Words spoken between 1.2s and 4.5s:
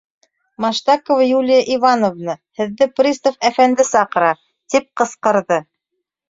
Юлия Ивановна, һеҙҙе пристав әфәнде саҡыра!—